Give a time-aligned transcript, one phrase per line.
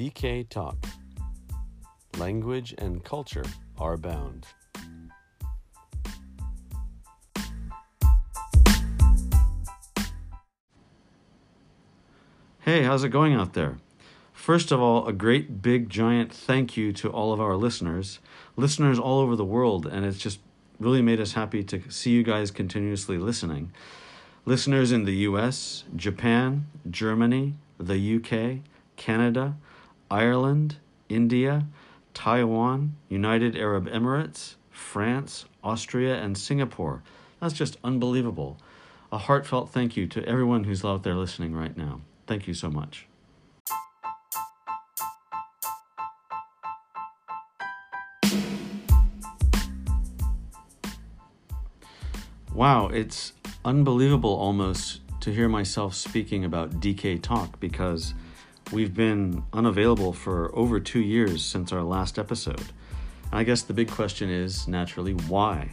[0.00, 0.86] DK Talk.
[2.16, 3.44] Language and culture
[3.76, 4.46] are bound.
[12.60, 13.76] Hey, how's it going out there?
[14.32, 18.20] First of all, a great big giant thank you to all of our listeners,
[18.56, 20.38] listeners all over the world, and it's just
[20.78, 23.70] really made us happy to see you guys continuously listening.
[24.46, 28.60] Listeners in the US, Japan, Germany, the UK,
[28.96, 29.56] Canada,
[30.10, 30.76] Ireland,
[31.08, 31.66] India,
[32.14, 37.02] Taiwan, United Arab Emirates, France, Austria, and Singapore.
[37.40, 38.58] That's just unbelievable.
[39.12, 42.00] A heartfelt thank you to everyone who's out there listening right now.
[42.26, 43.06] Thank you so much.
[52.52, 53.32] Wow, it's
[53.64, 58.12] unbelievable almost to hear myself speaking about DK Talk because
[58.72, 62.60] we've been unavailable for over two years since our last episode.
[63.30, 65.72] And I guess the big question is naturally why?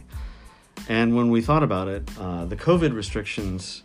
[0.88, 3.82] And when we thought about it, uh, the COVID restrictions,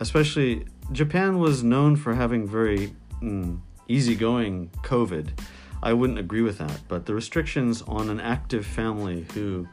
[0.00, 3.58] especially Japan, was known for having very mm,
[3.88, 5.38] easygoing COVID.
[5.82, 9.68] I wouldn't agree with that, but the restrictions on an active family who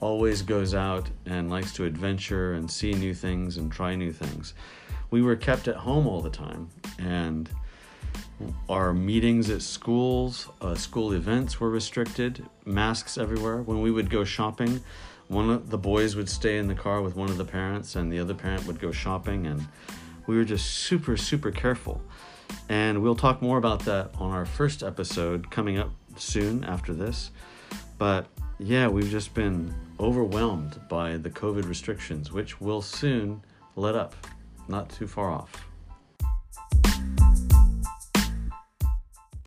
[0.00, 4.54] always goes out and likes to adventure and see new things and try new things.
[5.10, 7.48] We were kept at home all the time, and
[8.68, 13.62] our meetings at schools, uh, school events were restricted, masks everywhere.
[13.62, 14.80] When we would go shopping,
[15.28, 18.12] one of the boys would stay in the car with one of the parents, and
[18.12, 19.66] the other parent would go shopping, and
[20.26, 22.00] we were just super, super careful.
[22.68, 27.30] And we'll talk more about that on our first episode coming up soon after this.
[27.98, 28.26] But
[28.58, 33.42] yeah, we've just been overwhelmed by the COVID restrictions, which will soon
[33.76, 34.14] let up,
[34.68, 35.64] not too far off.